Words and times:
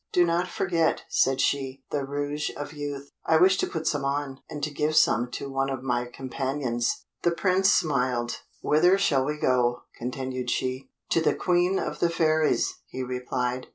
"Do 0.11 0.25
not 0.25 0.47
forget," 0.47 1.03
said 1.09 1.39
she, 1.39 1.83
"the 1.91 2.03
Rouge 2.03 2.49
of 2.57 2.73
Youth; 2.73 3.11
I 3.27 3.37
wish 3.37 3.57
to 3.59 3.67
put 3.67 3.85
some 3.85 4.03
on, 4.03 4.39
and 4.49 4.63
to 4.63 4.71
give 4.71 4.95
some 4.95 5.29
to 5.33 5.47
one 5.47 5.69
of 5.69 5.83
my 5.83 6.05
companions." 6.05 7.05
The 7.21 7.29
Prince 7.29 7.71
smiled. 7.71 8.39
"Whither 8.61 8.97
shall 8.97 9.23
we 9.23 9.37
go?" 9.37 9.83
continued 9.95 10.49
she. 10.49 10.89
"To 11.11 11.21
the 11.21 11.35
Queen 11.35 11.77
of 11.77 11.99
the 11.99 12.09
Fairies," 12.09 12.79
he 12.87 13.03
replied. 13.03 13.67